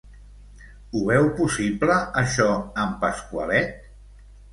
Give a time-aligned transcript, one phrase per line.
[0.93, 2.47] Ho veu possible, això,
[2.85, 3.77] en Pasqualet?